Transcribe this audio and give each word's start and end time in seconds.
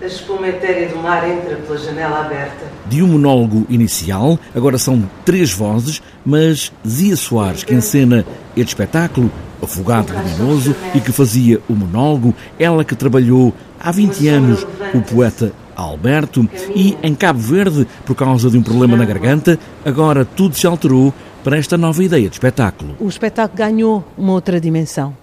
A 0.00 0.06
espuma 0.06 0.46
etérea 0.46 0.88
do 0.88 0.96
mar 0.98 1.28
entra 1.28 1.56
pela 1.56 1.76
janela 1.76 2.20
aberta. 2.20 2.66
De 2.86 3.02
um 3.02 3.08
monólogo 3.08 3.66
inicial, 3.68 4.38
agora 4.54 4.78
são 4.78 5.10
três 5.24 5.52
vozes, 5.52 6.00
mas 6.24 6.72
Zia 6.86 7.16
Soares, 7.16 7.64
que 7.64 7.74
encena 7.74 8.24
este 8.56 8.68
espetáculo, 8.68 9.28
afogado 9.60 10.12
luminoso, 10.12 10.76
e 10.94 11.00
que 11.00 11.10
fazia 11.10 11.60
o 11.68 11.72
monólogo, 11.72 12.32
ela 12.60 12.84
que 12.84 12.94
trabalhou 12.94 13.52
há 13.80 13.90
20 13.90 14.28
anos 14.28 14.64
o 14.94 15.00
poeta 15.00 15.52
Alberto, 15.74 16.48
e 16.76 16.96
em 17.02 17.12
Cabo 17.12 17.40
Verde, 17.40 17.84
por 18.06 18.14
causa 18.14 18.48
de 18.48 18.56
um 18.56 18.62
problema 18.62 18.96
na 18.96 19.04
garganta, 19.04 19.58
agora 19.84 20.24
tudo 20.24 20.54
se 20.54 20.66
alterou 20.66 21.12
para 21.42 21.56
esta 21.56 21.76
nova 21.76 22.04
ideia 22.04 22.28
de 22.28 22.36
espetáculo. 22.36 22.94
O 23.00 23.08
espetáculo 23.08 23.58
ganhou 23.58 24.04
uma 24.16 24.32
outra 24.32 24.60
dimensão. 24.60 25.16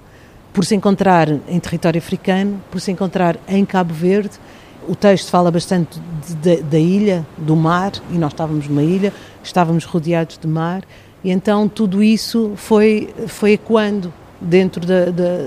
Por 0.52 0.66
se 0.66 0.76
encontrar 0.76 1.30
em 1.48 1.60
território 1.62 1.98
africano, 1.98 2.62
por 2.70 2.82
se 2.82 2.92
encontrar 2.92 3.38
em 3.48 3.64
Cabo 3.66 3.94
Verde, 3.94 4.32
o 4.88 4.96
texto 4.96 5.30
fala 5.30 5.52
bastante 5.52 6.00
de, 6.28 6.36
de, 6.36 6.64
da 6.64 6.80
ilha, 6.80 7.26
do 7.38 7.56
mar, 7.56 7.92
e 8.12 8.18
nós 8.18 8.34
estávamos 8.34 8.68
numa 8.68 8.84
ilha, 8.84 9.14
estávamos 9.44 9.86
rodeados 9.86 10.38
de 10.38 10.48
mar, 10.48 10.84
e 11.24 11.32
então 11.32 11.68
tudo 11.68 12.04
isso 12.04 12.54
foi, 12.56 13.14
foi 13.28 13.54
ecoando 13.54 14.14
dentro 14.40 14.82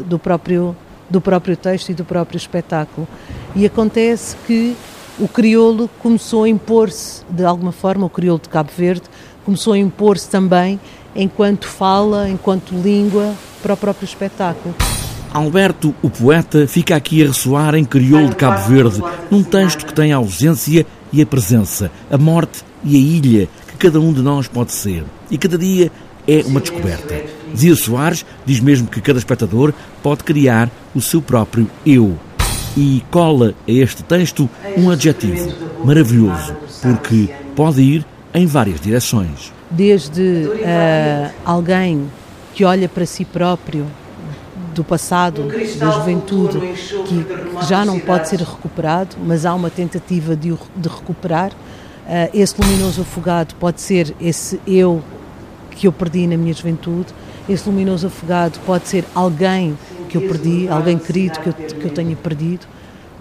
do, 0.04 0.18
próprio, 0.18 0.76
do 1.08 1.20
próprio 1.20 1.56
texto 1.56 1.90
e 1.90 1.94
do 1.94 2.04
próprio 2.04 2.36
espetáculo. 2.36 3.06
E 3.54 3.64
acontece 3.64 4.36
que 4.46 4.76
o 5.18 5.28
crioulo 5.28 5.88
começou 6.00 6.44
a 6.44 6.48
impor-se, 6.48 7.22
de 7.28 7.44
alguma 7.44 7.72
forma, 7.72 8.06
o 8.06 8.10
crioulo 8.10 8.40
de 8.42 8.48
Cabo 8.48 8.70
Verde 8.76 9.04
começou 9.44 9.72
a 9.72 9.78
impor-se 9.78 10.28
também 10.28 10.78
enquanto 11.14 11.66
fala, 11.66 12.28
enquanto 12.28 12.74
língua 12.74 13.34
para 13.62 13.74
o 13.74 13.76
próprio 13.76 14.04
espetáculo. 14.04 14.74
Alberto, 15.32 15.94
o 16.02 16.08
poeta, 16.08 16.66
fica 16.66 16.96
aqui 16.96 17.22
a 17.22 17.26
ressoar 17.26 17.74
em 17.74 17.84
crioulo 17.84 18.30
de 18.30 18.36
Cabo 18.36 18.68
Verde, 18.68 19.02
num 19.30 19.42
texto 19.42 19.84
que 19.84 19.92
tem 19.92 20.12
a 20.12 20.16
ausência 20.16 20.86
e 21.12 21.22
a 21.22 21.26
presença, 21.26 21.90
a 22.10 22.18
morte 22.18 22.64
e 22.84 22.96
a 22.96 22.98
ilha 22.98 23.48
que 23.68 23.76
cada 23.76 24.00
um 24.00 24.12
de 24.12 24.22
nós 24.22 24.48
pode 24.48 24.72
ser. 24.72 25.04
E 25.30 25.36
cada 25.36 25.58
dia 25.58 25.90
é 26.26 26.42
uma 26.46 26.60
descoberta. 26.60 27.22
Zia 27.56 27.74
Soares 27.74 28.24
diz 28.44 28.60
mesmo 28.60 28.88
que 28.88 29.00
cada 29.00 29.18
espectador 29.18 29.72
pode 30.02 30.24
criar 30.24 30.70
o 30.94 31.00
seu 31.00 31.22
próprio 31.22 31.70
eu. 31.84 32.18
E 32.76 33.02
cola 33.10 33.54
a 33.66 33.70
este 33.70 34.02
texto 34.02 34.48
um 34.76 34.90
adjetivo 34.90 35.52
maravilhoso, 35.84 36.54
porque 36.82 37.30
pode 37.56 37.80
ir 37.80 38.06
em 38.32 38.46
várias 38.46 38.80
direções. 38.80 39.52
Desde 39.70 40.22
uh, 40.22 41.32
alguém 41.44 42.10
que 42.54 42.64
olha 42.64 42.88
para 42.88 43.06
si 43.06 43.24
próprio 43.24 43.86
do 44.78 44.84
passado, 44.84 45.48
da 45.76 45.90
juventude, 45.90 46.58
que, 47.04 47.24
que, 47.24 47.66
já 47.66 47.84
não 47.84 47.98
pode 47.98 48.28
ser 48.28 48.38
recuperado, 48.38 49.16
mas 49.24 49.44
há 49.44 49.52
uma 49.52 49.68
tentativa 49.68 50.36
de, 50.36 50.56
de 50.76 50.88
recuperar. 50.88 51.50
Uh, 51.50 52.30
esse 52.32 52.54
luminoso 52.58 53.02
afogado 53.02 53.54
pode 53.56 53.80
ser 53.80 54.14
esse 54.20 54.60
eu 54.66 55.02
que 55.70 55.86
eu 55.86 55.92
perdi 55.92 56.26
na 56.26 56.36
minha 56.36 56.54
juventude. 56.54 57.08
Esse 57.48 57.68
luminoso 57.68 58.06
afogado 58.06 58.58
pode 58.64 58.88
ser 58.88 59.04
alguém 59.14 59.76
que 60.08 60.16
eu 60.16 60.22
perdi, 60.22 60.68
alguém 60.68 60.96
querido 60.96 61.40
que 61.40 61.48
eu, 61.48 61.52
que 61.52 61.84
eu 61.84 61.90
tenha 61.90 62.16
perdido. 62.16 62.66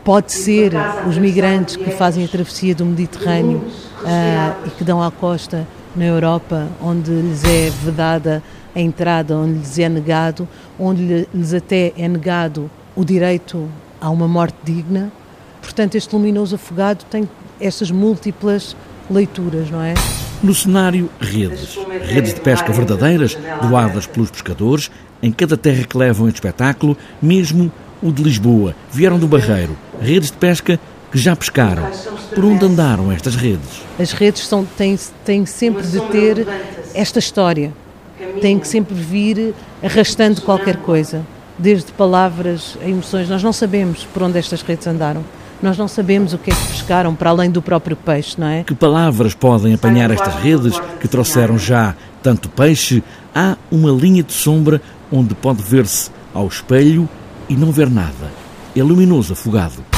Pode 0.04 0.32
ser 0.32 0.74
os 1.10 1.18
migrantes 1.18 1.76
que 1.76 1.90
fazem 1.92 2.24
a 2.24 2.28
travessia 2.28 2.74
do 2.74 2.86
Mediterrâneo 2.86 3.58
uh, 3.58 4.68
e 4.68 4.70
que 4.70 4.84
dão 4.84 5.04
à 5.04 5.12
costa 5.12 5.68
na 5.98 6.06
Europa, 6.06 6.68
onde 6.82 7.12
lhes 7.12 7.44
é 7.44 7.70
vedada 7.84 8.44
a 8.76 8.80
entrada, 8.80 9.36
onde 9.36 9.60
lhes 9.60 9.80
é 9.80 9.90
negado, 9.90 10.48
onde 10.80 11.28
lhes 11.34 11.54
até 11.54 11.92
é 11.98 12.08
negado 12.08 12.70
o 12.96 13.04
direito 13.04 13.68
a 14.00 14.10
uma 14.10 14.28
morte 14.28 14.56
digna. 14.64 15.12
Portanto, 15.62 15.96
este 15.96 16.16
luminoso 16.16 16.56
afogado 16.56 17.04
tem 17.10 17.28
estas 17.60 17.90
múltiplas 17.90 18.76
leituras, 19.10 19.70
não 19.72 19.82
é? 19.82 19.96
No 20.44 20.54
cenário, 20.54 21.10
redes. 21.20 21.78
Redes 22.04 22.36
de 22.36 22.42
pesca 22.42 22.72
verdadeiras, 22.72 23.36
doadas 23.62 24.06
pelos 24.06 24.30
pescadores, 24.30 24.92
em 25.22 25.32
cada 25.32 25.58
terra 25.58 25.84
que 25.84 25.98
levam 25.98 26.28
este 26.28 26.36
espetáculo, 26.36 26.96
mesmo 27.20 27.72
o 28.04 28.12
de 28.12 28.22
Lisboa. 28.22 28.76
Vieram 28.92 29.18
do 29.18 29.28
Barreiro. 29.28 29.76
Redes 30.00 30.30
de 30.30 30.38
pesca 30.38 30.80
que 31.18 31.24
já 31.24 31.36
pescaram. 31.36 31.90
Por 32.36 32.46
onde 32.46 32.64
andaram 32.64 33.12
estas 33.12 33.36
redes? 33.36 33.82
As 34.00 34.12
redes 34.12 34.48
são, 34.48 34.64
têm, 34.64 34.98
têm 35.26 35.48
sempre 35.48 35.82
de 35.82 36.00
ter 36.00 36.48
esta 36.94 37.18
história 37.18 37.74
têm 38.40 38.60
que 38.60 38.68
sempre 38.68 38.94
vir 38.94 39.56
arrastando 39.82 40.42
qualquer 40.42 40.78
coisa, 40.78 41.26
desde 41.58 41.92
palavras 41.92 42.78
a 42.84 42.88
emoções. 42.88 43.28
Nós 43.28 43.42
não 43.42 43.52
sabemos 43.52 44.08
por 44.14 44.22
onde 44.22 44.38
estas 44.38 44.62
redes 44.62 44.86
andaram. 44.86 45.24
Nós 45.62 45.76
não 45.76 45.88
sabemos 45.88 46.34
o 46.34 46.38
que 46.38 46.52
é 46.52 46.54
que 46.54 46.68
pescaram 46.68 47.16
para 47.16 47.32
além 47.32 47.50
do 47.50 47.64
próprio 47.64 47.96
peixe, 47.96 48.40
não 48.40 48.48
é? 48.48 48.64
Que 48.64 48.76
palavras 48.76 49.34
podem 49.34 49.74
apanhar 49.74 50.12
estas 50.12 50.36
redes 50.36 50.80
que 51.00 51.08
trouxeram 51.08 51.58
já 51.58 51.96
tanto 52.22 52.48
peixe? 52.48 53.04
Há 53.34 53.58
uma 53.72 53.90
linha 53.90 54.22
de 54.22 54.34
sombra 54.34 54.80
onde 55.12 55.34
pode 55.34 55.64
ver-se 55.64 56.12
ao 56.32 56.48
espelho 56.48 57.10
e 57.50 57.56
não 57.56 57.72
ver 57.72 57.90
nada. 57.90 58.32
É 58.76 58.84
luminoso 58.84 59.34
afogado. 59.34 59.97